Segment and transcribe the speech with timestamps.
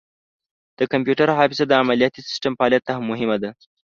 [0.77, 3.49] د کمپیوټر حافظه د عملیاتي سیسټم فعالیت ته مهمه ده.